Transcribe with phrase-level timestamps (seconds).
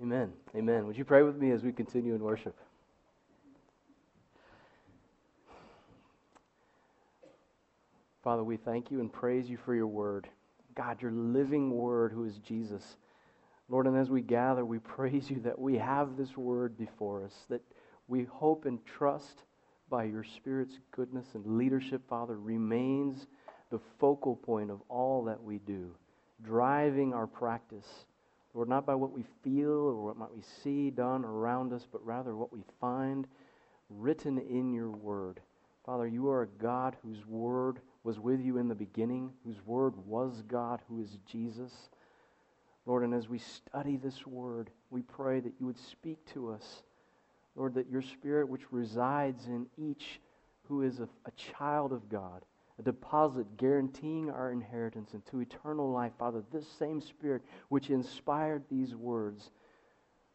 [0.00, 0.32] Amen.
[0.54, 0.86] Amen.
[0.86, 2.56] Would you pray with me as we continue in worship?
[8.22, 10.28] Father, we thank you and praise you for your word.
[10.76, 12.96] God, your living word, who is Jesus.
[13.68, 17.34] Lord, and as we gather, we praise you that we have this word before us,
[17.48, 17.62] that
[18.06, 19.42] we hope and trust
[19.90, 23.26] by your Spirit's goodness and leadership, Father, remains
[23.70, 25.90] the focal point of all that we do,
[26.42, 28.06] driving our practice
[28.54, 32.04] Lord, not by what we feel or what might we see done around us, but
[32.04, 33.26] rather what we find
[33.90, 35.40] written in your word.
[35.84, 39.94] Father, you are a God whose word was with you in the beginning, whose word
[40.06, 41.72] was God, who is Jesus.
[42.86, 46.82] Lord, and as we study this word, we pray that you would speak to us.
[47.54, 50.20] Lord, that your spirit, which resides in each
[50.68, 52.44] who is a, a child of God,
[52.78, 56.12] a deposit guaranteeing our inheritance into eternal life.
[56.18, 59.50] Father, this same Spirit which inspired these words,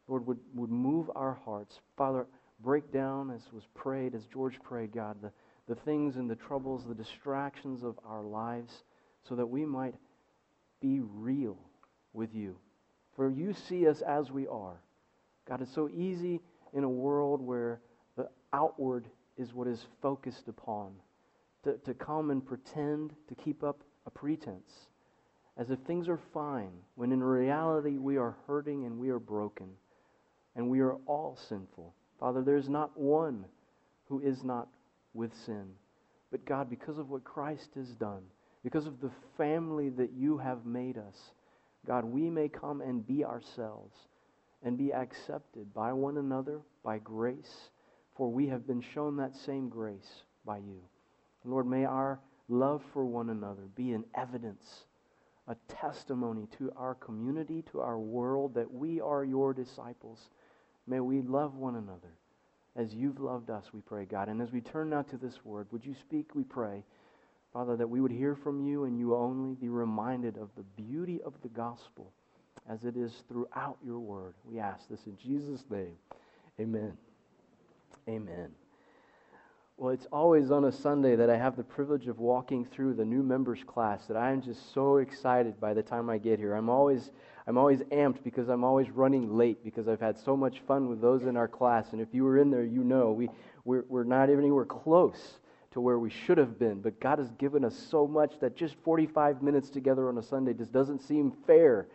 [0.08, 1.80] Lord, would, would move our hearts.
[1.98, 2.28] Father,
[2.60, 5.32] break down, as was prayed, as George prayed, God, the,
[5.68, 8.84] the things and the troubles, the distractions of our lives,
[9.28, 9.96] so that we might
[10.82, 11.58] be real
[12.12, 12.58] with you.
[13.16, 14.82] For you see us as we are.
[15.48, 16.42] God, it's so easy
[16.74, 17.80] in a world where
[18.18, 20.92] the outward is what is focused upon
[21.64, 24.88] to, to come and pretend to keep up a pretense
[25.58, 29.70] as if things are fine, when in reality we are hurting and we are broken
[30.56, 31.94] and we are all sinful.
[32.20, 33.46] Father, there's not one
[34.08, 34.68] who is not
[35.14, 35.68] with sin.
[36.32, 38.24] But God, because of what Christ has done,
[38.64, 41.16] because of the family that you have made us,
[41.86, 43.96] God, we may come and be ourselves
[44.64, 47.70] and be accepted by one another by grace,
[48.16, 50.82] for we have been shown that same grace by you.
[51.46, 54.86] Lord, may our love for one another be an evidence,
[55.48, 60.30] a testimony to our community, to our world, that we are your disciples.
[60.88, 62.14] May we love one another
[62.76, 64.30] as you've loved us, we pray, God.
[64.30, 66.84] And as we turn now to this word, would you speak, we pray,
[67.52, 71.22] Father, that we would hear from you and you only be reminded of the beauty
[71.24, 72.12] of the gospel
[72.68, 74.34] as it is throughout your word.
[74.44, 75.96] We ask this in Jesus' name.
[76.60, 76.98] Amen.
[78.08, 78.63] Amen.
[79.76, 83.06] Well, it's always on a Sunday that I have the privilege of walking through the
[83.06, 86.54] new members class that I am just so excited by the time I get here.
[86.54, 87.10] I'm always
[87.48, 91.02] I'm always amped because I'm always running late because I've had so much fun with
[91.02, 91.92] those in our class.
[91.92, 93.30] And if you were in there, you know we,
[93.66, 95.40] we're, we're not even anywhere close
[95.72, 96.80] to where we should have been.
[96.80, 100.54] But God has given us so much that just 45 minutes together on a Sunday
[100.54, 101.88] just doesn't seem fair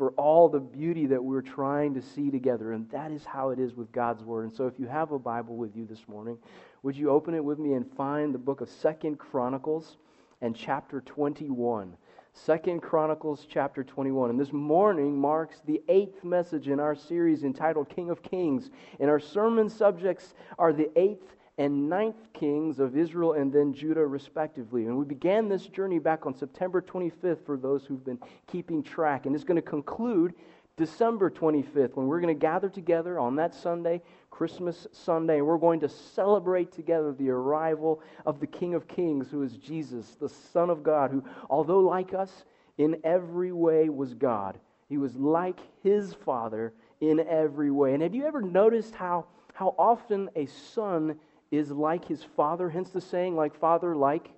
[0.00, 2.72] for all the beauty that we're trying to see together.
[2.72, 4.44] And that is how it is with God's Word.
[4.44, 6.38] And so if you have a Bible with you this morning,
[6.82, 9.98] would you open it with me and find the book of Second Chronicles
[10.40, 11.98] and chapter 21?
[12.32, 14.30] Second Chronicles chapter 21.
[14.30, 18.70] And this morning marks the eighth message in our series entitled King of Kings.
[19.00, 24.06] And our sermon subjects are the eighth and ninth kings of Israel and then Judah,
[24.06, 24.86] respectively.
[24.86, 29.26] And we began this journey back on September 25th for those who've been keeping track.
[29.26, 30.32] And it's going to conclude
[30.78, 34.00] December 25th when we're going to gather together on that Sunday,
[34.30, 39.28] Christmas Sunday, and we're going to celebrate together the arrival of the King of Kings,
[39.30, 42.46] who is Jesus, the Son of God, who, although like us,
[42.78, 44.58] in every way was God.
[44.88, 46.72] He was like his Father
[47.02, 47.92] in every way.
[47.92, 51.16] And have you ever noticed how, how often a son
[51.50, 54.30] is like his father, hence the saying, like father, like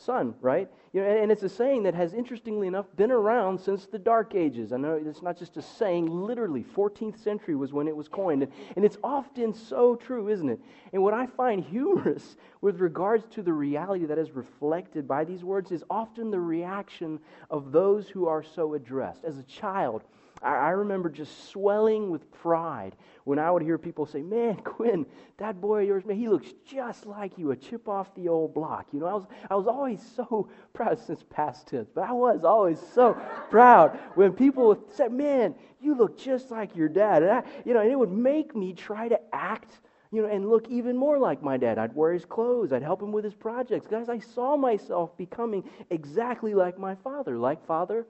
[0.00, 0.68] son, right?
[0.92, 4.34] You know, and it's a saying that has, interestingly enough, been around since the Dark
[4.34, 4.72] Ages.
[4.72, 8.48] I know it's not just a saying, literally, 14th century was when it was coined.
[8.74, 10.60] And it's often so true, isn't it?
[10.92, 15.44] And what I find humorous with regards to the reality that is reflected by these
[15.44, 19.24] words is often the reaction of those who are so addressed.
[19.24, 20.02] As a child,
[20.42, 25.04] I, remember just swelling with pride when I would hear people say, Man, Quinn,
[25.36, 28.54] that boy of yours, man, he looks just like you, a chip off the old
[28.54, 28.86] block.
[28.92, 32.44] You know, I was, I was always so proud, since past tense, but I was
[32.44, 33.14] always so
[33.50, 37.22] proud when people said, Man, you look just like your dad.
[37.22, 39.80] And I, you know, and it would make me try to act
[40.12, 41.78] you know, and look even more like my dad.
[41.78, 42.72] I'd wear his clothes.
[42.72, 43.86] I'd help him with his projects.
[43.86, 48.06] Guys, I saw myself becoming exactly like my father, like father,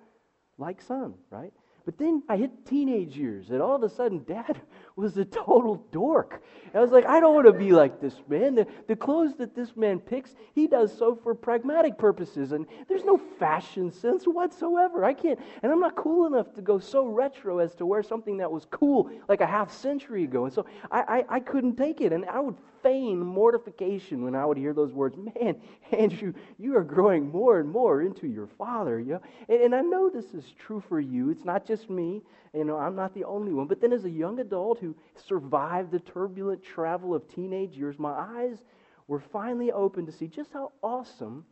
[0.56, 1.52] like son, right?
[1.84, 4.60] But then I hit teenage years, and all of a sudden, dad
[4.96, 6.42] was a total dork.
[6.66, 8.54] And I was like, I don't want to be like this man.
[8.54, 13.04] The, the clothes that this man picks, he does so for pragmatic purposes, and there's
[13.04, 15.04] no fashion sense whatsoever.
[15.04, 18.36] I can't, and I'm not cool enough to go so retro as to wear something
[18.38, 20.44] that was cool like a half century ago.
[20.44, 24.44] And so I, I, I couldn't take it, and I would feign mortification when I
[24.44, 25.16] would hear those words.
[25.16, 25.60] Man,
[25.92, 28.98] Andrew, you are growing more and more into your father.
[28.98, 29.20] You know?
[29.48, 31.30] and, and I know this is true for you.
[31.30, 32.22] It's not just me.
[32.54, 33.66] You know, I'm not the only one.
[33.66, 38.12] But then as a young adult who survived the turbulent travel of teenage years, my
[38.12, 38.58] eyes
[39.06, 41.44] were finally open to see just how awesome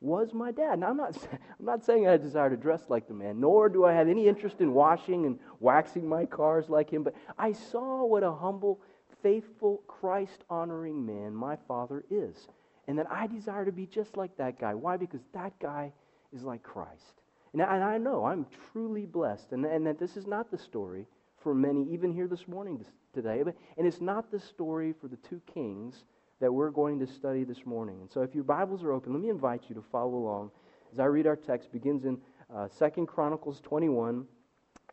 [0.00, 0.78] was my dad.
[0.78, 1.16] Now, I'm not,
[1.58, 4.28] I'm not saying I desire to dress like the man, nor do I have any
[4.28, 8.80] interest in washing and waxing my cars like him, but I saw what a humble,
[9.26, 12.46] faithful, Christ honoring man my father is.
[12.86, 14.72] And that I desire to be just like that guy.
[14.72, 14.96] Why?
[14.96, 15.92] Because that guy
[16.32, 17.22] is like Christ.
[17.52, 21.06] And, and I know I'm truly blessed, and, and that this is not the story
[21.42, 25.16] for many, even here this morning today, but, and it's not the story for the
[25.28, 26.04] two kings
[26.40, 27.98] that we're going to study this morning.
[28.02, 30.52] And so if your Bibles are open, let me invite you to follow along
[30.92, 31.72] as I read our text.
[31.72, 32.18] begins in
[32.54, 34.24] uh, 2 Chronicles 21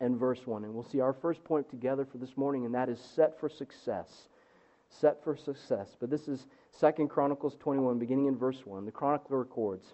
[0.03, 0.65] and verse 1.
[0.65, 3.49] And we'll see our first point together for this morning, and that is set for
[3.49, 4.27] success.
[4.89, 5.95] Set for success.
[5.99, 6.45] But this is
[6.79, 8.85] 2 Chronicles 21, beginning in verse 1.
[8.85, 9.93] The chronicler records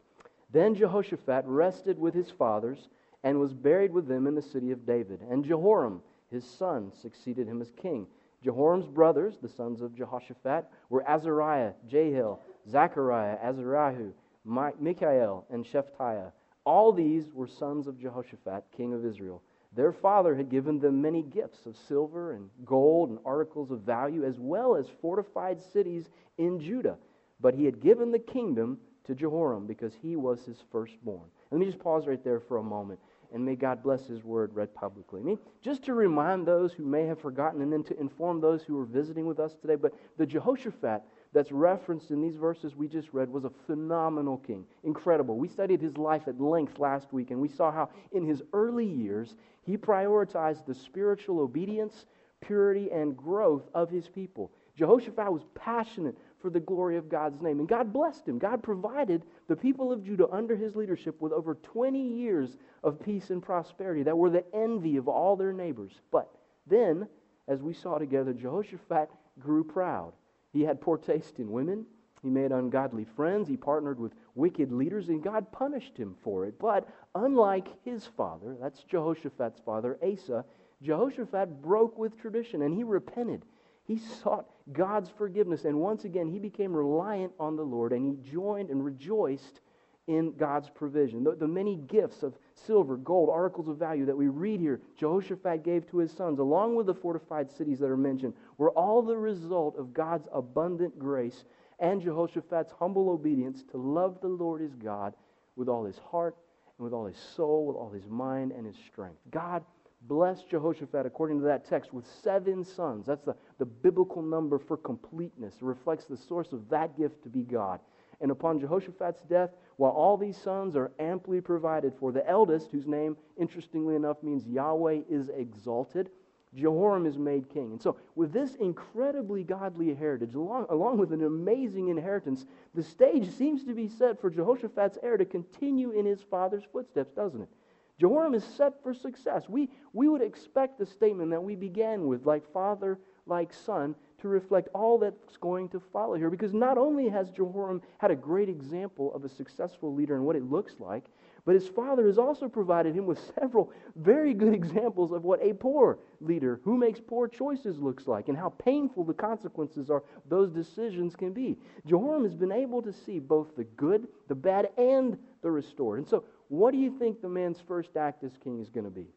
[0.52, 2.90] Then Jehoshaphat rested with his fathers
[3.24, 5.22] and was buried with them in the city of David.
[5.30, 6.02] And Jehoram,
[6.32, 8.08] his son, succeeded him as king.
[8.44, 14.12] Jehoram's brothers, the sons of Jehoshaphat, were Azariah, Jehiel, Zechariah, Azariah,
[14.46, 16.32] Michael, and Shephatiah.
[16.66, 19.44] All these were sons of Jehoshaphat, king of Israel.
[19.76, 24.24] Their father had given them many gifts of silver and gold and articles of value,
[24.26, 26.98] as well as fortified cities in Judah.
[27.40, 31.30] But he had given the kingdom to Jehoram because he was his firstborn.
[31.52, 33.00] Let me just pause right there for a moment
[33.34, 35.22] and may God bless His word read publicly.
[35.22, 38.64] I mean, just to remind those who may have forgotten and then to inform those
[38.64, 41.04] who are visiting with us today, but the Jehoshaphat
[41.34, 44.66] that's referenced in these verses we just read was a phenomenal king.
[44.84, 45.38] Incredible.
[45.38, 48.86] We studied his life at length last week, and we saw how in his early
[48.86, 52.06] years he prioritized the spiritual obedience,
[52.42, 54.52] purity, and growth of his people.
[54.76, 57.60] Jehoshaphat was passionate for the glory of God's name.
[57.60, 58.40] And God blessed him.
[58.40, 63.30] God provided the people of Judah under his leadership with over 20 years of peace
[63.30, 65.92] and prosperity that were the envy of all their neighbors.
[66.12, 66.32] But
[66.66, 67.08] then,
[67.48, 70.14] as we saw together, Jehoshaphat grew proud.
[70.52, 71.86] He had poor taste in women.
[72.22, 73.48] He made ungodly friends.
[73.48, 76.60] He partnered with wicked leaders, and God punished him for it.
[76.60, 80.44] But unlike his father, that's Jehoshaphat's father, Asa,
[80.82, 83.44] Jehoshaphat broke with tradition and he repented.
[83.84, 85.66] He sought God's forgiveness.
[85.66, 89.62] And once again, he became reliant on the Lord and he joined and rejoiced
[90.08, 91.24] in God's provision.
[91.24, 95.64] The, the, many gifts of silver, gold, articles of value that we read here, Jehoshaphat
[95.64, 99.18] gave to his sons, along with the fortified cities that are mentioned, were all the
[99.18, 101.46] result of God's abundant grace
[101.80, 105.14] and Jehoshaphat's humble obedience to love the Lord his God
[105.56, 106.36] with all his heart
[106.78, 109.20] and with all his soul, with all his mind and his strength.
[109.32, 109.64] God
[110.04, 113.06] blessed Jehoshaphat, according to that text, with seven sons.
[113.06, 115.56] That's the, the biblical number for completeness.
[115.56, 117.80] It reflects the source of that gift to be God.
[118.22, 122.86] And upon Jehoshaphat's death, while all these sons are amply provided for, the eldest, whose
[122.86, 126.10] name, interestingly enough, means Yahweh is exalted,
[126.54, 127.72] Jehoram is made king.
[127.72, 132.46] And so, with this incredibly godly heritage, along, along with an amazing inheritance,
[132.76, 137.14] the stage seems to be set for Jehoshaphat's heir to continue in his father's footsteps,
[137.14, 137.50] doesn't it?
[137.98, 139.48] Jehoram is set for success.
[139.48, 144.28] We, we would expect the statement that we began with, like father, like son, to
[144.28, 146.30] reflect all that's going to follow here.
[146.30, 150.36] Because not only has Jehoram had a great example of a successful leader and what
[150.36, 151.06] it looks like,
[151.46, 155.54] but his father has also provided him with several very good examples of what a
[155.54, 160.52] poor leader who makes poor choices looks like and how painful the consequences are those
[160.52, 161.58] decisions can be.
[161.86, 166.00] Jehoram has been able to see both the good, the bad, and the restored.
[166.00, 168.92] And so what do you think the man's first act as king is going to
[168.92, 169.08] be?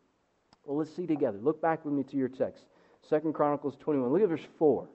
[0.65, 1.39] Well, let's see together.
[1.39, 2.65] Look back with me to your text.
[3.09, 4.13] Second Chronicles 21.
[4.13, 4.89] Look at verse 4.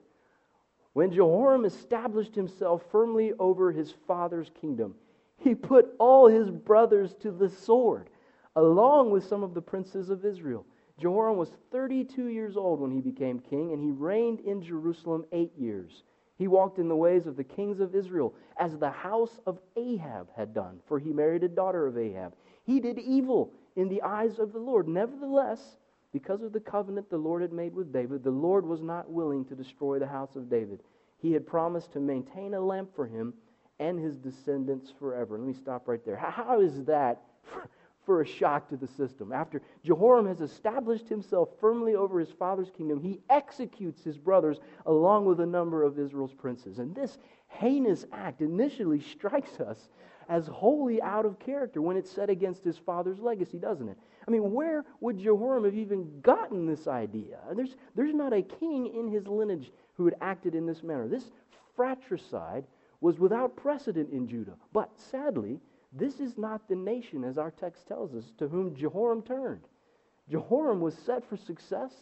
[0.94, 4.94] When Jehoram established himself firmly over his father's kingdom,
[5.36, 8.10] he put all his brothers to the sword,
[8.56, 10.64] along with some of the princes of Israel.
[10.98, 15.52] Jehoram was 32 years old when he became king, and he reigned in Jerusalem eight
[15.56, 16.02] years.
[16.36, 20.28] He walked in the ways of the kings of Israel, as the house of Ahab
[20.34, 22.34] had done, for he married a daughter of Ahab.
[22.64, 24.88] He did evil in the eyes of the Lord.
[24.88, 25.76] Nevertheless,
[26.12, 29.44] because of the covenant the Lord had made with David, the Lord was not willing
[29.46, 30.80] to destroy the house of David.
[31.18, 33.34] He had promised to maintain a lamp for him
[33.78, 35.38] and his descendants forever.
[35.38, 36.16] Let me stop right there.
[36.16, 37.22] How is that
[38.08, 39.34] for a shock to the system.
[39.34, 45.26] After Jehoram has established himself firmly over his father's kingdom, he executes his brothers along
[45.26, 46.78] with a number of Israel's princes.
[46.78, 49.90] And this heinous act initially strikes us
[50.28, 53.96] as wholly out of character when it's set against his father's legacy, doesn't it?
[54.26, 57.38] I mean, where would Jehoram have even gotten this idea?
[57.54, 61.08] There's, there's not a king in his lineage who had acted in this manner.
[61.08, 61.30] This
[61.74, 62.64] fratricide
[63.00, 64.54] was without precedent in Judah.
[64.72, 65.60] But sadly,
[65.92, 69.62] this is not the nation, as our text tells us, to whom Jehoram turned.
[70.30, 71.92] Jehoram was set for success,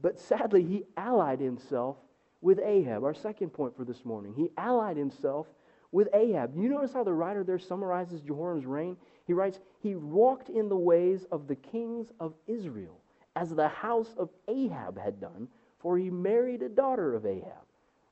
[0.00, 1.96] but sadly, he allied himself
[2.42, 3.04] with Ahab.
[3.04, 4.34] Our second point for this morning.
[4.36, 5.46] He allied himself
[5.94, 6.56] with Ahab.
[6.56, 8.96] You notice how the writer there summarizes Jehoram's reign?
[9.28, 13.00] He writes, He walked in the ways of the kings of Israel,
[13.36, 15.46] as the house of Ahab had done,
[15.78, 17.62] for he married a daughter of Ahab.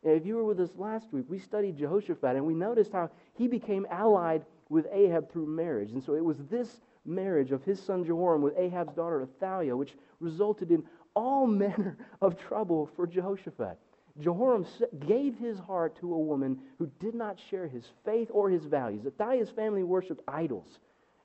[0.04, 3.10] And if you were with us last week, we studied Jehoshaphat, and we noticed how
[3.34, 5.90] he became allied with Ahab through marriage.
[5.90, 9.96] And so it was this marriage of his son Jehoram with Ahab's daughter Athaliah, which
[10.20, 10.84] resulted in
[11.16, 13.76] all manner of trouble for Jehoshaphat.
[14.20, 14.66] Jehoram
[15.06, 19.06] gave his heart to a woman who did not share his faith or his values.
[19.06, 20.78] Athaliah's family worshiped idols.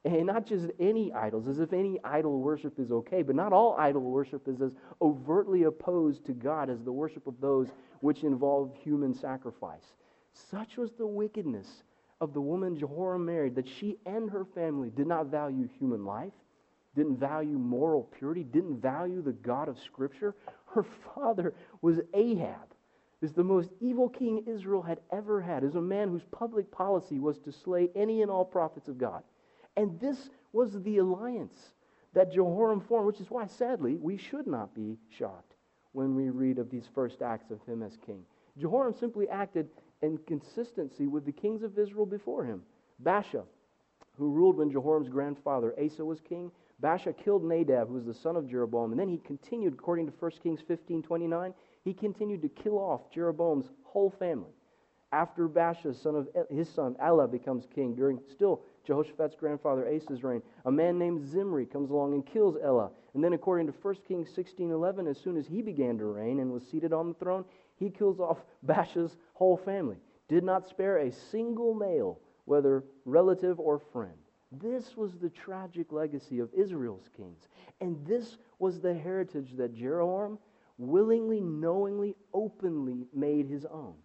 [0.05, 3.75] And not just any idols, as if any idol worship is okay, but not all
[3.77, 7.67] idol worship is as overtly opposed to God as the worship of those
[7.99, 9.95] which involve human sacrifice.
[10.33, 11.83] Such was the wickedness
[12.21, 16.33] of the woman Jehoram married that she and her family did not value human life,
[16.95, 20.35] didn't value moral purity, didn't value the God of Scripture.
[20.67, 22.73] Her father was Ahab,
[23.21, 27.19] is the most evil king Israel had ever had, is a man whose public policy
[27.19, 29.23] was to slay any and all prophets of God.
[29.75, 31.73] And this was the alliance
[32.13, 35.53] that Jehoram formed, which is why, sadly, we should not be shocked
[35.93, 38.23] when we read of these first acts of him as king.
[38.57, 39.69] Jehoram simply acted
[40.01, 42.61] in consistency with the kings of Israel before him.
[43.03, 43.43] Baasha,
[44.17, 48.35] who ruled when Jehoram's grandfather Asa was king, Baasha killed Nadab, who was the son
[48.35, 51.53] of Jeroboam, and then he continued, according to 1 Kings 15 29,
[51.87, 54.51] he continued to kill off Jeroboam's whole family.
[55.13, 60.41] After Baasha, son of his son Elah, becomes king, during still Jehoshaphat's grandfather Asa's reign,
[60.65, 62.91] a man named Zimri comes along and kills Elah.
[63.13, 66.51] And then, according to 1 Kings 16:11, as soon as he began to reign and
[66.51, 67.45] was seated on the throne,
[67.77, 69.95] he kills off Baasha's whole family.
[70.27, 74.17] Did not spare a single male, whether relative or friend.
[74.51, 77.47] This was the tragic legacy of Israel's kings.
[77.79, 80.37] And this was the heritage that Jeroboam
[80.77, 83.95] willingly, knowingly, openly made his own.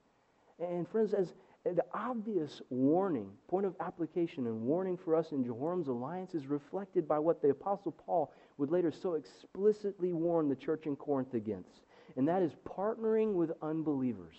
[0.59, 5.89] And friends, as the obvious warning, point of application and warning for us in Jehoram's
[5.89, 10.87] alliance is reflected by what the Apostle Paul would later so explicitly warn the church
[10.87, 11.87] in Corinth against.
[12.17, 14.37] And that is partnering with unbelievers.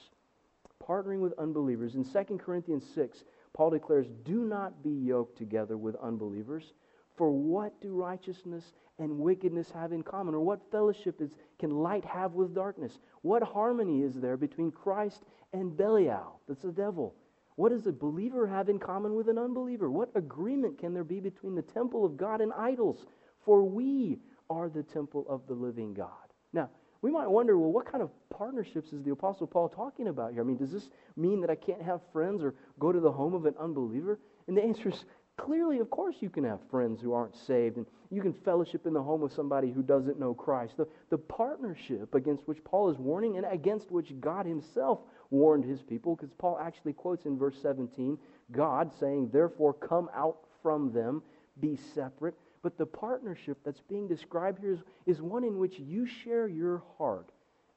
[0.86, 1.96] Partnering with unbelievers.
[1.96, 3.24] In 2 Corinthians 6,
[3.54, 6.74] Paul declares, Do not be yoked together with unbelievers.
[7.16, 10.34] For what do righteousness and wickedness have in common?
[10.36, 13.00] Or what fellowship is, can light have with darkness?
[13.22, 16.40] What harmony is there between Christ and Belial?
[16.48, 17.16] That's the devil.
[17.56, 19.92] What does a believer have in common with an unbeliever?
[19.92, 23.06] What agreement can there be between the temple of God and idols?
[23.46, 26.10] For we are the temple of the living God.
[26.52, 26.70] Now,
[27.04, 30.42] we might wonder, well, what kind of partnerships is the Apostle Paul talking about here?
[30.42, 33.36] I mean, does this mean that I can't have friends or go to the home
[33.36, 34.20] of an unbeliever?
[34.48, 35.06] And the answer is
[35.38, 38.94] Clearly, of course, you can have friends who aren't saved, and you can fellowship in
[38.94, 40.78] the home of somebody who doesn't know Christ.
[40.78, 45.00] The, the partnership against which Paul is warning and against which God himself
[45.32, 48.18] warned his people, because Paul actually quotes in verse 17
[48.52, 51.24] God saying, Therefore, come out from them,
[51.60, 52.36] be separate.
[52.64, 56.82] But the partnership that's being described here is, is one in which you share your
[56.98, 57.30] heart.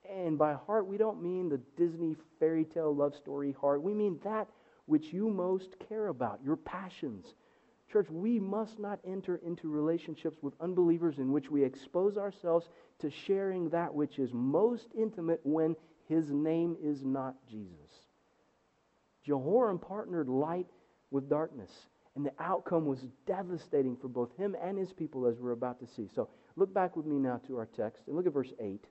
[0.09, 3.83] And by heart, we don't mean the Disney fairy tale love story heart.
[3.83, 4.49] We mean that
[4.87, 7.35] which you most care about, your passions
[7.93, 13.11] Church, we must not enter into relationships with unbelievers in which we expose ourselves to
[13.11, 15.77] sharing that which is most intimate when
[16.09, 18.07] his name is not Jesus.
[19.25, 20.67] Jehoram partnered light
[21.11, 21.71] with darkness,
[22.17, 25.87] and the outcome was devastating for both him and his people, as we're about to
[25.87, 26.09] see.
[26.15, 28.85] So look back with me now to our text and look at verse 8.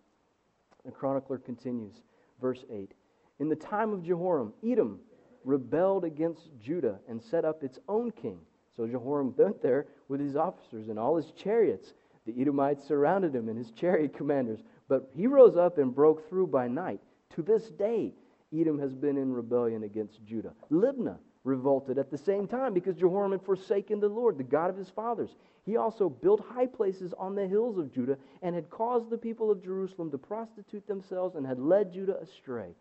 [0.86, 1.94] The chronicler continues,
[2.40, 2.94] verse 8.
[3.40, 5.00] In the time of Jehoram, Edom
[5.44, 8.40] rebelled against Judah and set up its own king.
[8.78, 11.94] So Jehoram went there with his officers and all his chariots.
[12.28, 14.60] The Edomites surrounded him and his chariot commanders.
[14.88, 17.02] But he rose up and broke through by night.
[17.36, 18.14] To this day,
[18.56, 20.54] Edom has been in rebellion against Judah.
[20.72, 24.78] Libnah revolted at the same time because Jehoram had forsaken the Lord, the God of
[24.78, 25.30] his fathers.
[25.66, 29.50] He also built high places on the hills of Judah and had caused the people
[29.50, 32.72] of Jerusalem to prostitute themselves and had led Judah astray.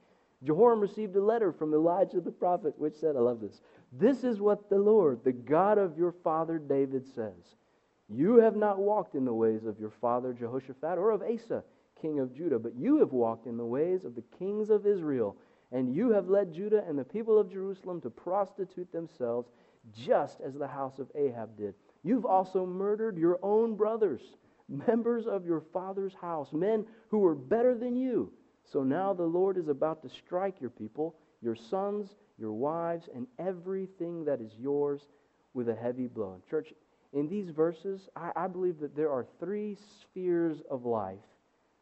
[0.43, 3.61] Jehoram received a letter from Elijah the prophet, which said, I love this.
[3.93, 7.57] This is what the Lord, the God of your father David, says
[8.09, 11.63] You have not walked in the ways of your father Jehoshaphat or of Asa,
[12.01, 15.37] king of Judah, but you have walked in the ways of the kings of Israel,
[15.73, 19.49] and you have led Judah and the people of Jerusalem to prostitute themselves,
[19.93, 21.75] just as the house of Ahab did.
[22.03, 24.23] You've also murdered your own brothers,
[24.69, 28.33] members of your father's house, men who were better than you.
[28.65, 33.27] So now the Lord is about to strike your people your sons, your wives, and
[33.39, 35.03] everything that is yours
[35.53, 36.41] with a heavy blow.
[36.51, 36.73] Church,
[37.13, 41.19] in these verses, I, I believe that there are three spheres of life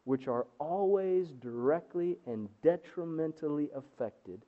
[0.03, 4.43] which are always directly and detrimentally affected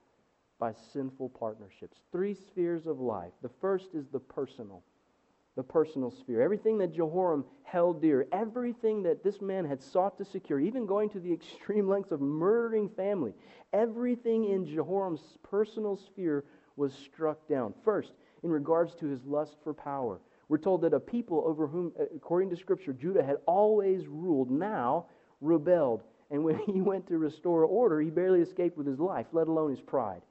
[0.59, 2.00] by sinful partnerships.
[2.12, 3.33] Three spheres of life.
[3.41, 4.83] The first is the personal
[5.55, 6.41] the personal sphere.
[6.41, 11.09] Everything that Jehoram held dear, everything that this man had sought to secure, even going
[11.12, 13.33] to the extreme lengths of murdering family,
[13.74, 16.43] everything in Jehoram's personal sphere
[16.75, 17.74] was struck down.
[17.83, 18.12] First,
[18.43, 20.19] in regards to his lust for power.
[20.47, 25.07] We're told that a people over whom, according to Scripture, Judah had always ruled now
[25.42, 26.04] rebelled.
[26.32, 29.72] And when he went to restore order, he barely escaped with his life, let alone
[29.72, 30.22] his pride.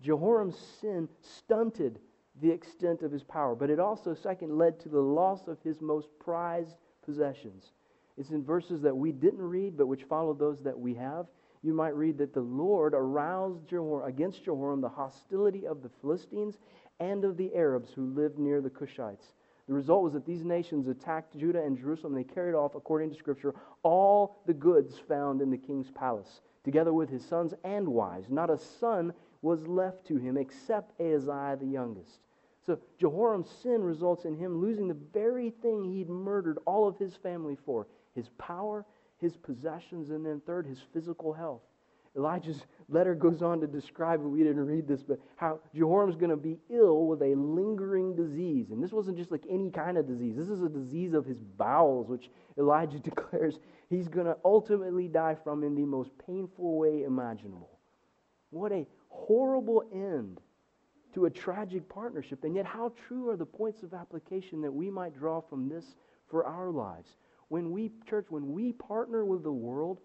[0.00, 1.98] Jehoram's sin stunted
[2.40, 3.54] the extent of his power.
[3.54, 7.72] But it also, second, led to the loss of his most prized possessions.
[8.16, 11.26] It's in verses that we didn't read, but which follow those that we have.
[11.62, 16.58] You might read that the Lord aroused Jehoram, against Jehoram the hostility of the Philistines
[17.00, 19.32] and of the Arabs who lived near the Cushites.
[19.66, 22.14] The result was that these nations attacked Judah and Jerusalem.
[22.14, 26.42] And They carried off, according to Scripture, all the goods found in the king's palace,
[26.64, 28.28] together with his sons and wives.
[28.28, 32.20] Not a son was left to him except Ahaziah the youngest.
[32.66, 37.14] So Jehoram's sin results in him losing the very thing he'd murdered all of his
[37.14, 38.86] family for his power,
[39.18, 41.62] his possessions, and then third, his physical health.
[42.16, 46.30] Elijah's letter goes on to describe, and we didn't read this, but how Jehoram's going
[46.30, 48.70] to be ill with a lingering disease.
[48.70, 50.36] And this wasn't just like any kind of disease.
[50.36, 53.58] This is a disease of his bowels, which Elijah declares
[53.90, 57.78] he's going to ultimately die from in the most painful way imaginable.
[58.50, 60.40] What a horrible end
[61.14, 62.44] to a tragic partnership.
[62.44, 65.96] And yet, how true are the points of application that we might draw from this
[66.28, 67.16] for our lives?
[67.48, 70.00] When we, church, when we partner with the world,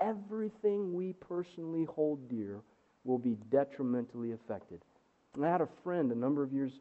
[0.00, 2.60] everything we personally hold dear
[3.04, 4.80] will be detrimentally affected.
[5.34, 6.72] And I had a friend a number of years,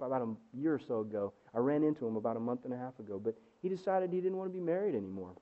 [0.00, 1.32] about a year or so ago.
[1.54, 4.20] I ran into him about a month and a half ago, but he decided he
[4.20, 5.32] didn't want to be married anymore.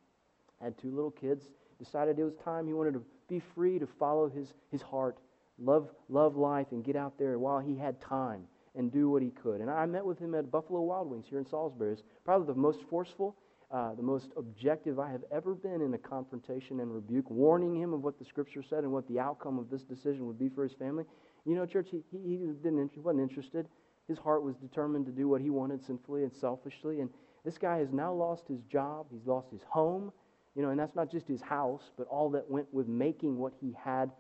[0.61, 1.45] Had two little kids.
[1.79, 5.19] Decided it was time he wanted to be free to follow his, his heart
[5.59, 9.31] love, love life and get out there while he had time and do what he
[9.31, 9.61] could.
[9.61, 11.93] And I met with him at Buffalo Wild Wings here in Salisbury.
[11.93, 13.37] It's probably the most forceful,
[13.71, 17.93] uh, the most objective I have ever been in a confrontation and rebuke, warning him
[17.93, 20.63] of what the Scripture said and what the outcome of this decision would be for
[20.63, 21.05] his family.
[21.45, 23.69] You know, church, he, he, didn't, he wasn't interested.
[24.07, 27.01] His heart was determined to do what he wanted sinfully and selfishly.
[27.01, 27.11] And
[27.45, 29.07] this guy has now lost his job.
[29.11, 30.13] He's lost his home.
[30.55, 33.53] You know, and that's not just his house, but all that went with making what
[33.61, 34.11] he had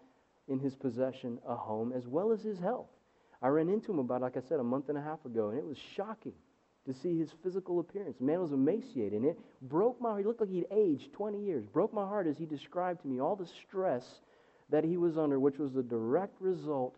[0.47, 2.89] in his possession a home as well as his health.
[3.41, 5.59] I ran into him about, like I said, a month and a half ago, and
[5.59, 6.35] it was shocking
[6.89, 8.17] to see his physical appearance.
[8.19, 10.21] The man was emaciated, and it broke my heart.
[10.21, 11.65] He looked like he'd aged 20 years.
[11.67, 14.05] Broke my heart as he described to me all the stress
[14.71, 16.97] that he was under, which was the direct result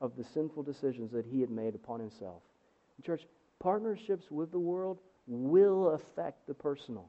[0.00, 2.42] of the sinful decisions that he had made upon himself.
[3.04, 3.26] Church,
[3.58, 7.08] partnerships with the world will affect the personal,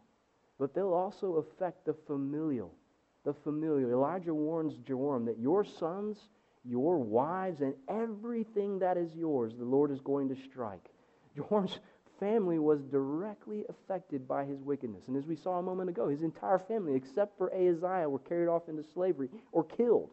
[0.60, 2.74] but they'll also affect the familial
[3.24, 3.90] the familial.
[3.90, 6.18] Elijah warns Jehoram that your sons,
[6.64, 10.90] your wives, and everything that is yours, the Lord is going to strike.
[11.36, 11.80] Jehoram's
[12.24, 15.04] family was directly affected by his wickedness.
[15.08, 18.48] And as we saw a moment ago, his entire family, except for Ahaziah, were carried
[18.48, 20.12] off into slavery or killed.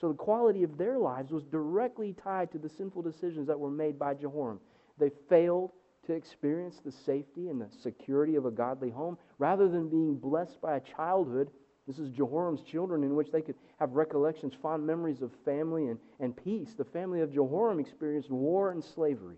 [0.00, 3.70] So the quality of their lives was directly tied to the sinful decisions that were
[3.70, 4.58] made by Jehoram.
[4.98, 5.70] They failed
[6.06, 9.16] to experience the safety and the security of a godly home.
[9.38, 11.50] Rather than being blessed by a childhood
[11.86, 15.98] this is Jehoram's children, in which they could have recollections, fond memories of family and,
[16.18, 16.72] and peace.
[16.72, 19.36] The family of Jehoram experienced war and slavery.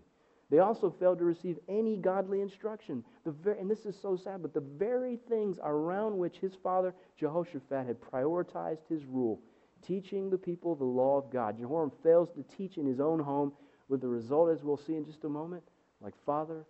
[0.49, 3.03] They also failed to receive any godly instruction.
[3.25, 6.95] The very, and this is so sad, but the very things around which his father
[7.19, 9.41] Jehoshaphat had prioritized his rule,
[9.85, 11.57] teaching the people the law of God.
[11.57, 13.51] Jehoram fails to teach in his own home,
[13.89, 15.63] with the result, as we'll see in just a moment,
[16.01, 16.65] like father,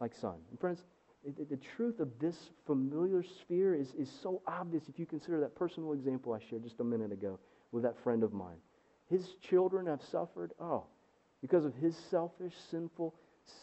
[0.00, 0.36] like son.
[0.50, 0.82] And friends,
[1.24, 5.54] the, the truth of this familiar sphere is, is so obvious if you consider that
[5.54, 7.38] personal example I shared just a minute ago
[7.72, 8.56] with that friend of mine.
[9.08, 10.84] His children have suffered, oh,
[11.40, 13.14] because of his selfish, sinful,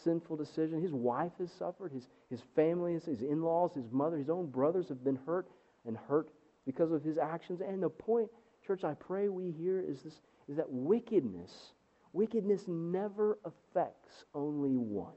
[0.04, 0.82] sinful decision.
[0.82, 1.92] His wife has suffered.
[1.92, 5.48] His, his family, his, his in-laws, his mother, his own brothers have been hurt
[5.86, 6.30] and hurt
[6.64, 7.60] because of his actions.
[7.60, 8.28] And the point,
[8.66, 10.14] church, I pray we hear is this
[10.48, 11.72] is that wickedness,
[12.12, 15.14] wickedness never affects only one.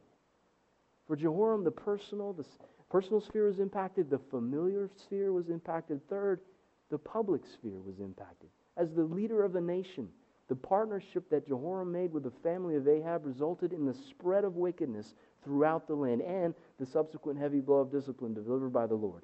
[1.07, 2.45] For Jehoram, the personal, the
[2.89, 6.01] personal sphere was impacted, the familiar sphere was impacted.
[6.09, 6.41] Third,
[6.89, 8.49] the public sphere was impacted.
[8.77, 10.07] As the leader of the nation,
[10.49, 14.55] the partnership that Jehoram made with the family of Ahab resulted in the spread of
[14.55, 19.23] wickedness throughout the land and the subsequent heavy blow of discipline delivered by the Lord.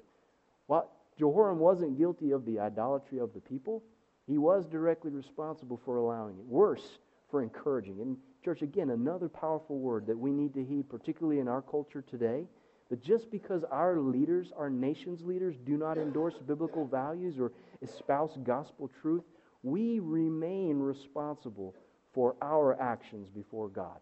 [0.66, 3.82] While Jehoram wasn't guilty of the idolatry of the people,
[4.26, 6.44] He was directly responsible for allowing it.
[6.44, 6.98] Worse,
[7.30, 7.98] for encouraging.
[7.98, 8.06] It.
[8.06, 12.02] And, church, again, another powerful word that we need to heed, particularly in our culture
[12.02, 12.46] today.
[12.88, 17.50] That just because our leaders, our nation's leaders, do not endorse biblical values or
[17.82, 19.24] espouse gospel truth,
[19.66, 21.74] we remain responsible
[22.14, 23.98] for our actions before God.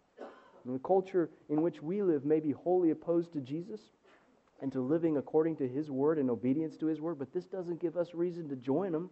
[0.64, 3.80] And the culture in which we live may be wholly opposed to Jesus
[4.60, 7.80] and to living according to his word and obedience to his word, but this doesn't
[7.80, 9.08] give us reason to join them.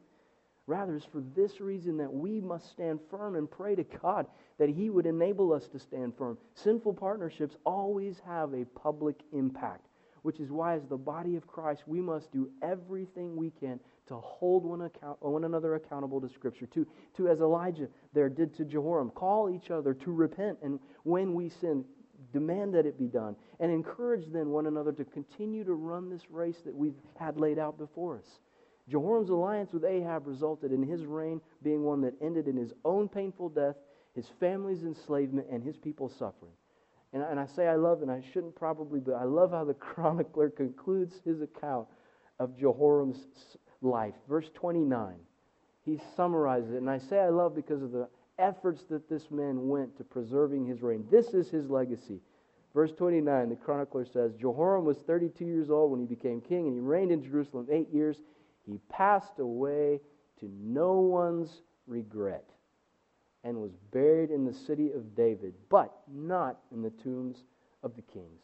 [0.66, 4.26] Rather, it's for this reason that we must stand firm and pray to God
[4.58, 6.38] that He would enable us to stand firm.
[6.54, 9.86] Sinful partnerships always have a public impact,
[10.22, 14.16] which is why, as the body of Christ, we must do everything we can to
[14.16, 16.66] hold one, account, one another accountable to Scripture.
[16.66, 21.34] To, to, as Elijah there did to Jehoram, call each other to repent, and when
[21.34, 21.84] we sin,
[22.32, 26.30] demand that it be done, and encourage then one another to continue to run this
[26.30, 28.40] race that we've had laid out before us.
[28.88, 33.08] Jehoram's alliance with Ahab resulted in his reign being one that ended in his own
[33.08, 33.76] painful death,
[34.14, 36.52] his family's enslavement, and his people's suffering.
[37.12, 39.74] And, and I say I love, and I shouldn't probably, but I love how the
[39.92, 41.86] chronicler concludes his account
[42.38, 43.26] of Jehoram's
[43.80, 44.14] life.
[44.28, 45.14] Verse 29,
[45.84, 46.76] he summarizes it.
[46.78, 50.66] And I say I love because of the efforts that this man went to preserving
[50.66, 51.04] his reign.
[51.10, 52.20] This is his legacy.
[52.74, 56.74] Verse 29, the chronicler says Jehoram was 32 years old when he became king, and
[56.74, 58.16] he reigned in Jerusalem eight years.
[58.64, 60.00] He passed away
[60.40, 62.51] to no one's regret
[63.44, 67.38] and was buried in the city of David, but not in the tombs
[67.82, 68.42] of the kings.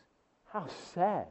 [0.53, 1.27] How sad.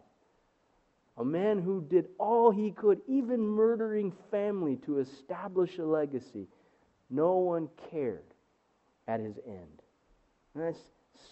[1.17, 6.47] A man who did all he could, even murdering family to establish a legacy.
[7.09, 8.23] No one cared
[9.07, 9.81] at his end.
[10.53, 10.79] And that's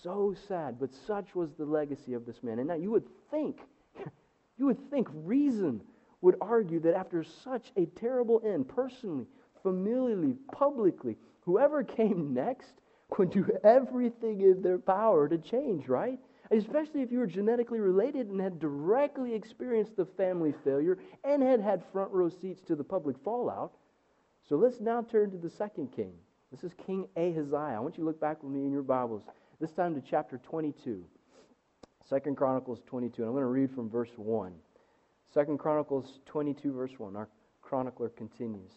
[0.02, 2.60] so sad, but such was the legacy of this man.
[2.60, 3.60] And now you would think,
[4.58, 5.82] you would think reason
[6.22, 9.28] would argue that after such a terrible end, personally,
[9.64, 12.74] familially, publicly, whoever came next
[13.18, 16.20] would do everything in their power to change, right?
[16.52, 21.62] Especially if you were genetically related and had directly experienced the family failure and had
[21.62, 23.74] had front row seats to the public fallout.
[24.48, 26.14] So let's now turn to the second king.
[26.52, 27.76] This is King Ahaziah.
[27.76, 29.24] I want you to look back with me in your Bibles,
[29.60, 31.04] this time to chapter 22.
[32.08, 33.24] Second Chronicles 22.
[33.24, 34.54] And I'm going to read from verse 1.
[35.34, 37.16] Second Chronicles 22, verse 1.
[37.16, 37.28] Our
[37.62, 38.72] chronicler continues.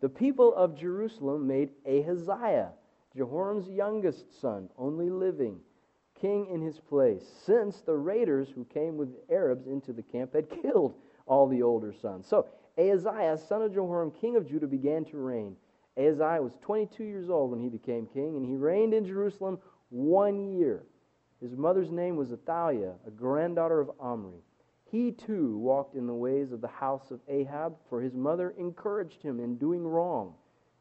[0.00, 2.72] The people of Jerusalem made Ahaziah,
[3.16, 5.60] Jehoram's youngest son, only living,
[6.20, 10.50] king in his place, since the raiders who came with Arabs into the camp had
[10.62, 10.94] killed
[11.26, 12.26] all the older sons.
[12.26, 12.46] So
[12.78, 15.56] Ahaziah, son of Jehoram, king of Judah, began to reign.
[15.96, 20.52] Ahaziah was 22 years old when he became king, and he reigned in Jerusalem one
[20.58, 20.84] year.
[21.40, 24.42] His mother's name was Athaliah, a granddaughter of Omri.
[24.90, 29.22] He too walked in the ways of the house of Ahab, for his mother encouraged
[29.22, 30.34] him in doing wrong.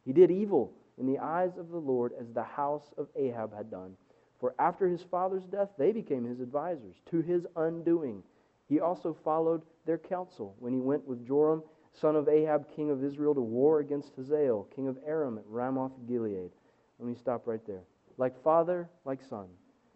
[0.05, 3.71] He did evil in the eyes of the Lord as the house of Ahab had
[3.71, 3.97] done.
[4.39, 8.21] For after his father's death, they became his advisers to his undoing.
[8.69, 11.63] He also followed their counsel when he went with Joram,
[11.93, 15.93] son of Ahab, king of Israel, to war against Hazael, king of Aram at Ramoth
[16.07, 16.51] Gilead.
[16.99, 17.83] Let me stop right there.
[18.17, 19.47] Like father, like son.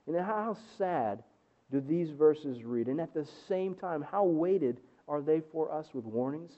[0.07, 1.23] And how sad
[1.71, 2.88] do these verses read?
[2.88, 6.51] And at the same time, how weighted are they for us with warnings?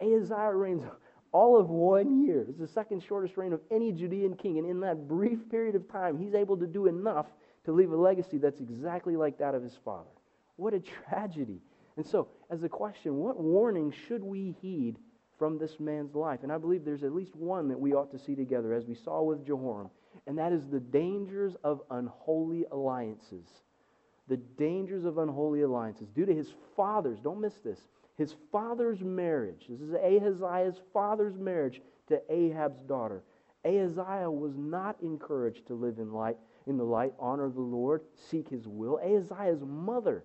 [0.00, 0.82] Ahaziah reigns
[1.32, 2.46] all of one year.
[2.48, 4.58] It's the second shortest reign of any Judean king.
[4.58, 7.26] And in that brief period of time, he's able to do enough
[7.64, 10.10] to leave a legacy that's exactly like that of his father.
[10.56, 11.60] What a tragedy.
[11.96, 14.96] And so, as a question, what warning should we heed
[15.38, 16.40] from this man's life?
[16.42, 18.94] And I believe there's at least one that we ought to see together, as we
[18.94, 19.90] saw with Jehoram,
[20.26, 23.48] and that is the dangers of unholy alliances
[24.28, 27.78] the dangers of unholy alliances due to his father's, don't miss this,
[28.16, 29.66] his father's marriage.
[29.68, 33.22] This is Ahaziah's father's marriage to Ahab's daughter.
[33.64, 38.48] Ahaziah was not encouraged to live in light, in the light, honor the Lord, seek
[38.48, 38.98] his will.
[39.02, 40.24] Ahaziah's mother,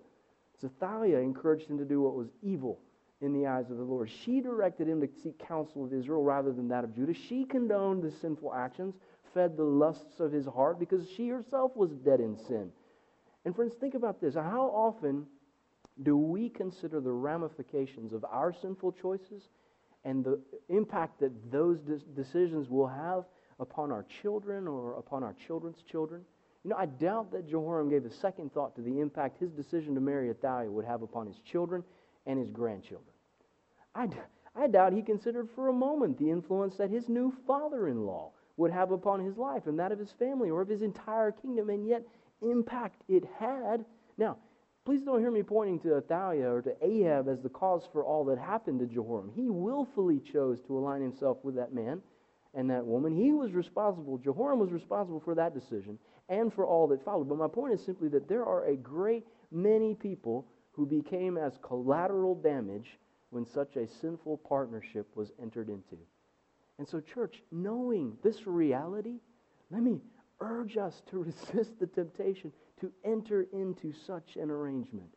[0.62, 2.78] Athaliah, encouraged him to do what was evil
[3.20, 4.10] in the eyes of the Lord.
[4.10, 7.14] She directed him to seek counsel of Israel rather than that of Judah.
[7.14, 8.94] She condoned the sinful actions,
[9.34, 12.70] fed the lusts of his heart because she herself was dead in sin.
[13.44, 14.34] And friends, think about this.
[14.34, 15.26] How often
[16.02, 19.48] do we consider the ramifications of our sinful choices
[20.04, 21.78] and the impact that those
[22.14, 23.24] decisions will have
[23.58, 26.22] upon our children or upon our children's children?
[26.64, 29.94] You know, I doubt that Jehoram gave a second thought to the impact his decision
[29.94, 31.82] to marry Athaliah would have upon his children
[32.26, 33.14] and his grandchildren.
[33.94, 34.08] I,
[34.54, 38.32] I doubt he considered for a moment the influence that his new father in law
[38.58, 41.70] would have upon his life and that of his family or of his entire kingdom,
[41.70, 42.02] and yet
[42.42, 43.84] impact it had.
[44.18, 44.36] Now,
[44.84, 48.24] please don't hear me pointing to Athaliah or to Ahab as the cause for all
[48.26, 49.30] that happened to Jehoram.
[49.34, 52.02] He willfully chose to align himself with that man,
[52.54, 53.16] and that woman.
[53.16, 55.98] He was responsible, Jehoram was responsible for that decision
[56.28, 57.28] and for all that followed.
[57.28, 61.58] But my point is simply that there are a great many people who became as
[61.62, 62.98] collateral damage
[63.30, 65.96] when such a sinful partnership was entered into.
[66.78, 69.20] And so, church, knowing this reality,
[69.70, 70.00] let me
[70.40, 75.08] urge us to resist the temptation to enter into such an arrangement.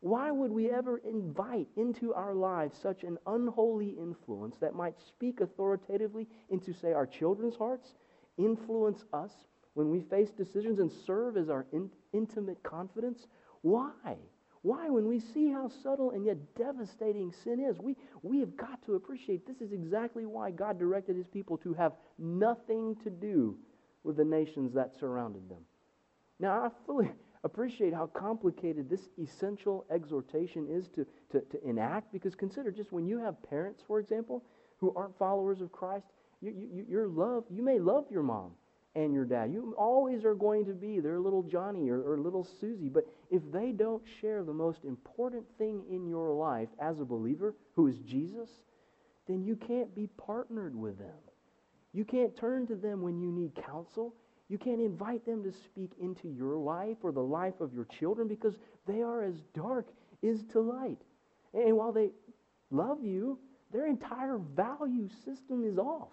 [0.00, 5.40] Why would we ever invite into our lives such an unholy influence that might speak
[5.40, 7.94] authoritatively into, say, our children's hearts,
[8.36, 9.32] influence us
[9.72, 13.26] when we face decisions, and serve as our in- intimate confidence?
[13.62, 14.18] Why?
[14.60, 18.84] Why, when we see how subtle and yet devastating sin is, we, we have got
[18.84, 23.56] to appreciate this is exactly why God directed his people to have nothing to do
[24.04, 25.62] with the nations that surrounded them.
[26.38, 27.10] Now, I fully
[27.44, 33.06] appreciate how complicated this essential exhortation is to, to, to enact because consider just when
[33.06, 34.44] you have parents, for example,
[34.78, 36.06] who aren't followers of Christ,
[36.40, 38.52] you, you, your love, you may love your mom
[38.94, 39.50] and your dad.
[39.52, 42.88] You always are going to be their little Johnny or, or little Susie.
[42.88, 47.54] But if they don't share the most important thing in your life as a believer,
[47.74, 48.48] who is Jesus,
[49.26, 51.14] then you can't be partnered with them.
[51.94, 54.14] You can't turn to them when you need counsel.
[54.48, 58.28] You can't invite them to speak into your life or the life of your children
[58.28, 59.86] because they are as dark
[60.22, 61.00] as to light.
[61.54, 62.10] And while they
[62.70, 63.38] love you,
[63.72, 66.10] their entire value system is off.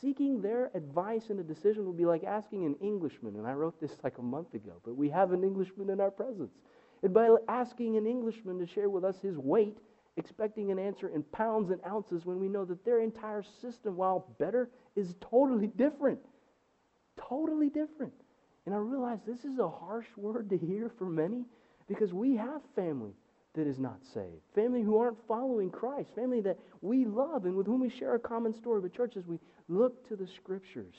[0.00, 3.80] Seeking their advice in a decision would be like asking an Englishman, and I wrote
[3.80, 6.52] this like a month ago, but we have an Englishman in our presence.
[7.02, 9.78] And by asking an Englishman to share with us his weight,
[10.16, 14.34] expecting an answer in pounds and ounces when we know that their entire system, while
[14.38, 16.18] better, is totally different.
[17.16, 18.12] Totally different.
[18.64, 21.44] And I realize this is a harsh word to hear for many
[21.86, 23.12] because we have family
[23.54, 27.66] that is not saved, family who aren't following Christ, family that we love and with
[27.66, 28.80] whom we share a common story.
[28.80, 30.94] But, church, as we look to the scriptures,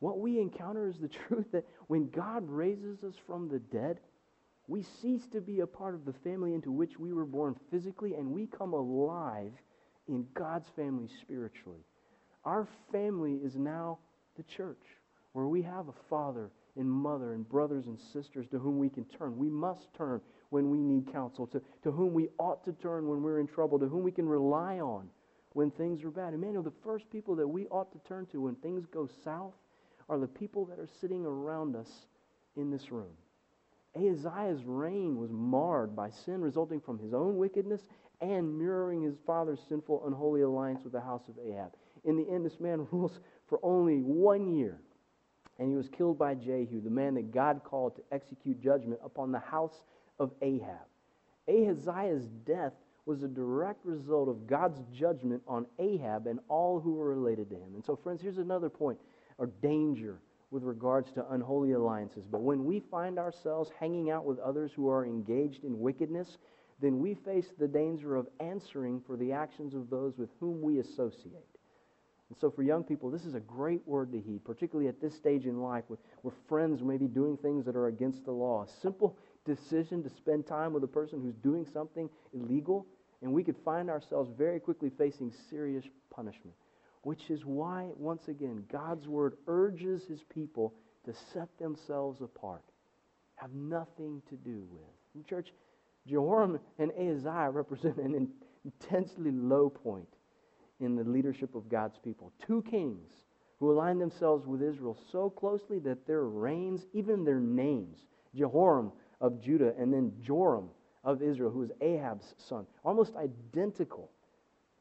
[0.00, 4.00] what we encounter is the truth that when God raises us from the dead,
[4.66, 8.14] we cease to be a part of the family into which we were born physically,
[8.14, 9.52] and we come alive
[10.08, 11.84] in God's family spiritually.
[12.44, 13.98] Our family is now
[14.36, 14.82] the church
[15.32, 19.04] where we have a father and mother and brothers and sisters to whom we can
[19.04, 19.36] turn.
[19.36, 23.22] We must turn when we need counsel, to, to whom we ought to turn when
[23.22, 25.08] we're in trouble, to whom we can rely on
[25.52, 26.34] when things are bad.
[26.34, 29.54] Emmanuel, the first people that we ought to turn to when things go south
[30.08, 31.88] are the people that are sitting around us
[32.56, 33.12] in this room.
[33.96, 37.82] Ahaziah's reign was marred by sin resulting from his own wickedness
[38.20, 41.72] and mirroring his father's sinful, unholy alliance with the house of Ahab.
[42.04, 44.80] In the end, this man rules for only one year
[45.58, 49.30] and he was killed by Jehu, the man that God called to execute judgment upon
[49.30, 49.82] the house
[50.18, 50.86] of Ahab.
[51.48, 52.72] Ahaziah's death
[53.06, 57.56] was a direct result of God's judgment on Ahab and all who were related to
[57.56, 57.74] him.
[57.74, 58.98] And so, friends, here's another point
[59.38, 60.18] or danger
[60.54, 62.26] with regards to unholy alliances.
[62.30, 66.38] But when we find ourselves hanging out with others who are engaged in wickedness,
[66.80, 70.78] then we face the danger of answering for the actions of those with whom we
[70.78, 71.48] associate.
[72.28, 75.16] And so, for young people, this is a great word to heed, particularly at this
[75.16, 78.62] stage in life where, friends may be doing things that are against the law.
[78.62, 82.86] A simple decision to spend time with a person who's doing something illegal,
[83.22, 86.54] and we could find ourselves very quickly facing serious punishment.
[87.04, 92.64] Which is why, once again, God's word urges his people to set themselves apart,
[93.36, 94.82] have nothing to do with.
[95.14, 95.52] In church,
[96.06, 98.30] Jehoram and Ahaziah represent an
[98.64, 100.08] intensely low point
[100.80, 102.32] in the leadership of God's people.
[102.46, 103.10] Two kings
[103.60, 107.98] who aligned themselves with Israel so closely that their reigns, even their names,
[108.34, 110.70] Jehoram of Judah and then Joram
[111.04, 114.10] of Israel, who was Ahab's son, almost identical.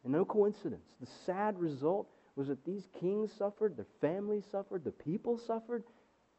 [0.03, 0.85] And no coincidence.
[0.99, 5.83] The sad result was that these kings suffered, their families suffered, the people suffered,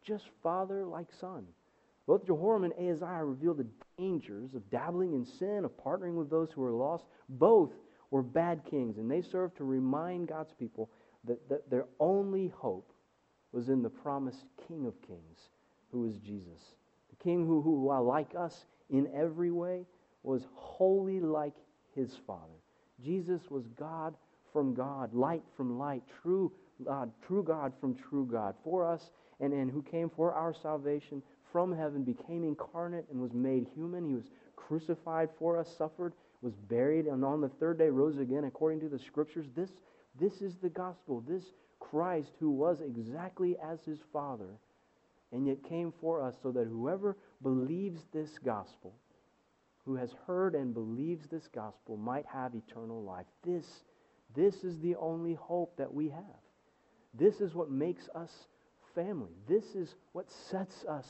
[0.05, 1.47] just father like son.
[2.07, 6.51] Both Jehoram and Ahaziah revealed the dangers of dabbling in sin, of partnering with those
[6.53, 7.05] who are lost.
[7.29, 7.73] Both
[8.11, 10.91] were bad kings, and they served to remind God's people
[11.25, 12.93] that, that their only hope
[13.53, 15.49] was in the promised King of Kings,
[15.91, 16.75] who is Jesus.
[17.11, 19.87] The King who, who while like us in every way,
[20.23, 21.55] was wholly like
[21.95, 22.53] his Father.
[23.03, 24.15] Jesus was God
[24.55, 26.51] from God, light from light, true
[26.83, 31.23] God, true God from true God, for us, and, and who came for our salvation
[31.53, 34.07] from heaven, became incarnate, and was made human.
[34.09, 38.45] He was crucified for us, suffered, was buried, and on the third day rose again
[38.45, 39.47] according to the scriptures.
[39.55, 39.71] This,
[40.19, 41.23] this is the gospel.
[41.29, 41.45] This
[41.81, 44.59] Christ who was exactly as his Father
[45.35, 48.95] and yet came for us so that whoever believes this gospel,
[49.85, 53.27] who has heard and believes this gospel, might have eternal life.
[53.45, 53.65] This,
[54.35, 56.23] this is the only hope that we have.
[57.13, 58.31] This is what makes us
[58.95, 59.33] family.
[59.49, 61.07] This is what sets us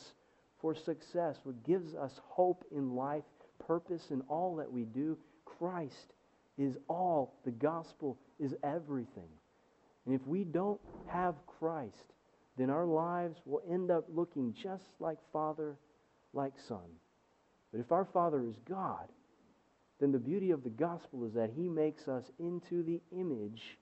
[0.61, 3.25] for success, what gives us hope in life,
[3.67, 5.17] purpose in all that we do.
[5.45, 6.13] Christ
[6.59, 7.35] is all.
[7.45, 9.29] The gospel is everything.
[10.07, 12.13] And if we don't have Christ,
[12.57, 15.77] then our lives will end up looking just like Father,
[16.33, 16.79] like Son.
[17.73, 19.09] But if our Father is God,
[20.01, 23.79] then the beauty of the gospel is that he makes us into the image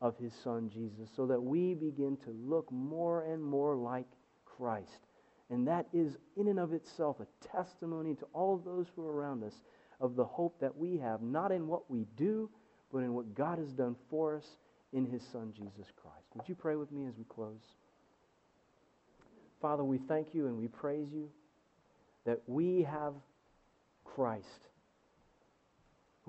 [0.00, 4.06] of his Son Jesus so that we begin to look more and more like
[4.44, 5.06] Christ.
[5.50, 9.12] And that is, in and of itself, a testimony to all of those who are
[9.12, 9.54] around us
[10.00, 12.50] of the hope that we have, not in what we do,
[12.92, 14.44] but in what God has done for us
[14.92, 16.26] in his Son, Jesus Christ.
[16.34, 17.62] Would you pray with me as we close?
[19.60, 21.28] Father, we thank you and we praise you
[22.24, 23.14] that we have
[24.04, 24.68] Christ,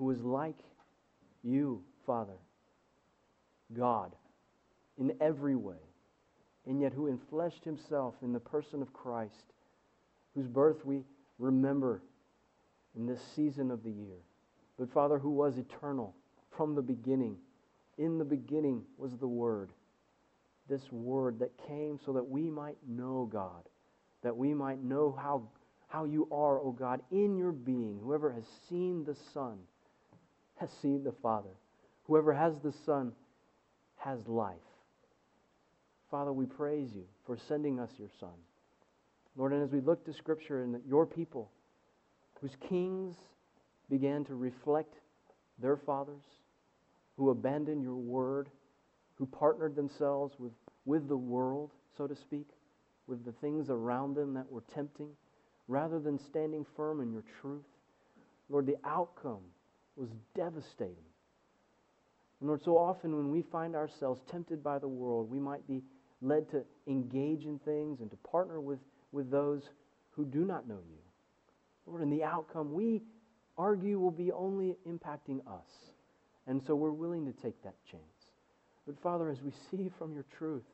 [0.00, 0.56] who is like
[1.42, 2.38] you, Father,
[3.74, 4.16] God,
[4.98, 5.76] in every way,
[6.66, 9.52] and yet who enfleshed himself in the person of Christ,
[10.34, 11.02] whose birth we
[11.38, 12.00] remember
[12.96, 14.16] in this season of the year.
[14.78, 16.14] But Father, who was eternal
[16.56, 17.36] from the beginning.
[17.98, 19.70] In the beginning was the Word.
[20.66, 23.68] This Word that came so that we might know God,
[24.22, 25.42] that we might know how,
[25.88, 28.00] how you are, O God, in your being.
[28.02, 29.58] Whoever has seen the Son
[30.60, 31.56] has seen the Father.
[32.04, 33.12] Whoever has the Son
[33.96, 34.56] has life.
[36.10, 38.28] Father, we praise you for sending us your Son.
[39.36, 41.50] Lord, and as we look to Scripture and your people,
[42.40, 43.16] whose kings
[43.88, 44.94] began to reflect
[45.58, 46.24] their fathers,
[47.16, 48.48] who abandoned your word,
[49.14, 50.52] who partnered themselves with,
[50.84, 52.48] with the world, so to speak,
[53.06, 55.10] with the things around them that were tempting,
[55.68, 57.64] rather than standing firm in your truth.
[58.48, 59.42] Lord, the outcome
[60.00, 60.96] was devastating.
[62.40, 65.82] Lord, so often when we find ourselves tempted by the world, we might be
[66.22, 68.78] led to engage in things and to partner with,
[69.12, 69.62] with those
[70.10, 70.98] who do not know you.
[71.86, 73.02] Lord, and the outcome we
[73.58, 75.68] argue will be only impacting us.
[76.46, 78.02] And so we're willing to take that chance.
[78.86, 80.64] But Father, as we see from your truth,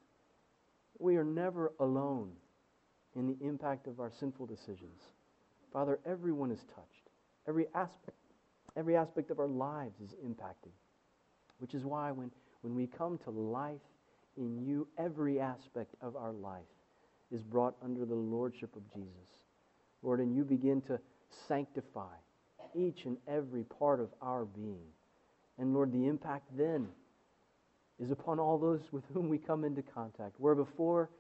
[0.99, 2.31] we are never alone
[3.17, 5.03] in the impact of our sinful decisions.
[5.73, 7.11] Father, everyone is touched.
[7.49, 8.17] Every aspect,
[8.77, 10.73] every aspect of our lives is impacted.
[11.59, 13.81] Which is why when, when we come to life
[14.37, 16.63] in you, every aspect of our life
[17.31, 19.09] is brought under the lordship of Jesus.
[20.03, 21.01] Lord, and you begin to
[21.49, 22.15] sanctify
[22.75, 24.87] each and every part of our being.
[25.59, 26.89] And Lord, the impact then
[27.99, 30.35] is upon all those with whom we come into contact.
[30.39, 31.11] Where before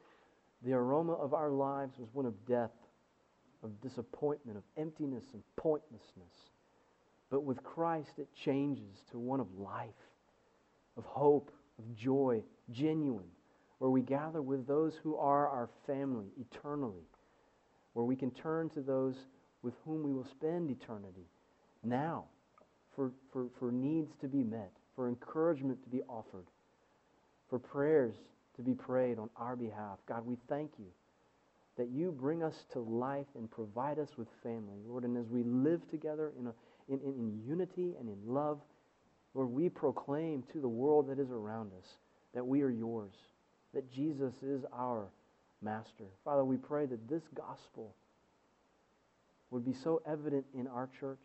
[0.63, 2.73] the aroma of our lives was one of death,
[3.63, 6.51] of disappointment, of emptiness and pointlessness.
[7.31, 9.89] But with Christ, it changes to one of life,
[10.97, 13.31] of hope, of joy, genuine,
[13.79, 17.05] where we gather with those who are our family eternally,
[17.93, 19.17] where we can turn to those
[19.63, 21.27] with whom we will spend eternity
[21.83, 22.25] now
[22.95, 26.47] for, for, for needs to be met, for encouragement to be offered,
[27.51, 28.15] for prayers
[28.57, 29.99] to be prayed on our behalf.
[30.09, 30.87] God, we thank you
[31.77, 35.05] that you bring us to life and provide us with family, Lord.
[35.05, 36.55] And as we live together in, a,
[36.89, 38.61] in, in, in unity and in love,
[39.35, 41.87] Lord, we proclaim to the world that is around us
[42.35, 43.15] that we are yours,
[43.75, 45.09] that Jesus is our
[45.63, 46.05] master.
[46.25, 47.95] Father, we pray that this gospel
[49.51, 51.25] would be so evident in our church.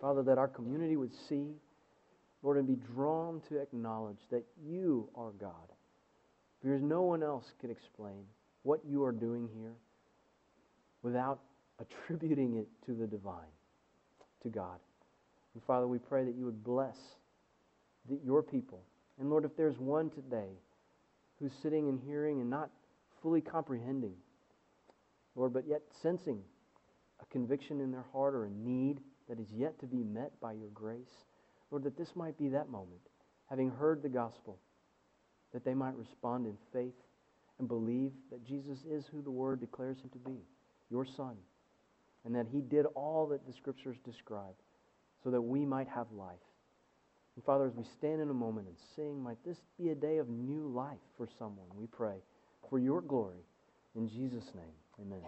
[0.00, 1.56] Father, that our community would see,
[2.42, 5.52] Lord, and be drawn to acknowledge that you are God.
[6.62, 8.24] Because no one else can explain
[8.62, 9.74] what you are doing here
[11.02, 11.40] without
[11.80, 13.52] attributing it to the divine,
[14.42, 14.78] to God.
[15.54, 16.96] And Father, we pray that you would bless
[18.24, 18.82] your people.
[19.18, 20.50] And Lord, if there's one today
[21.38, 22.70] who's sitting and hearing and not
[23.22, 24.14] fully comprehending,
[25.34, 26.40] Lord, but yet sensing
[27.20, 30.52] a conviction in their heart or a need that is yet to be met by
[30.52, 31.24] your grace,
[31.70, 33.00] Lord, that this might be that moment,
[33.48, 34.58] having heard the gospel,
[35.52, 36.94] that they might respond in faith
[37.58, 40.38] and believe that Jesus is who the Word declares him to be,
[40.90, 41.36] your Son,
[42.24, 44.54] and that he did all that the Scriptures describe
[45.22, 46.38] so that we might have life.
[47.36, 50.18] And Father, as we stand in a moment and sing, might this be a day
[50.18, 52.16] of new life for someone, we pray,
[52.68, 53.44] for your glory.
[53.94, 55.22] In Jesus' name, amen.